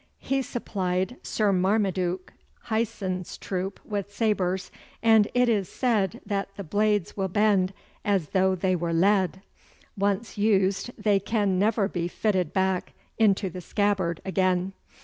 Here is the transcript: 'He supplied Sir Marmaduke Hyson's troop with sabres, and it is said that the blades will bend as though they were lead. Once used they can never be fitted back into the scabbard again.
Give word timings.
'He 0.17 0.41
supplied 0.41 1.17
Sir 1.21 1.53
Marmaduke 1.53 2.33
Hyson's 2.61 3.37
troop 3.37 3.79
with 3.85 4.11
sabres, 4.11 4.71
and 5.03 5.27
it 5.35 5.47
is 5.47 5.69
said 5.69 6.21
that 6.25 6.49
the 6.57 6.63
blades 6.63 7.15
will 7.15 7.27
bend 7.27 7.71
as 8.03 8.29
though 8.29 8.55
they 8.55 8.75
were 8.75 8.93
lead. 8.93 9.43
Once 9.95 10.39
used 10.39 10.89
they 10.97 11.19
can 11.19 11.59
never 11.59 11.87
be 11.87 12.07
fitted 12.07 12.51
back 12.51 12.93
into 13.19 13.47
the 13.47 13.61
scabbard 13.61 14.21
again. 14.25 14.73